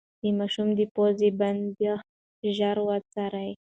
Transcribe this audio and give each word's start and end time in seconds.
د 0.21 0.23
ماشوم 0.37 0.67
د 0.79 0.81
پوزې 0.93 1.29
بندښت 1.39 2.07
ژر 2.55 2.77
وڅارئ. 2.87 3.51